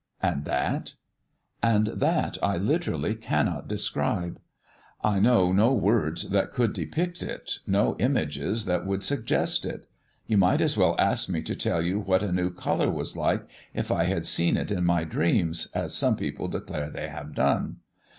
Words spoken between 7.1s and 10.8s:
it, no images that could suggest it; you might as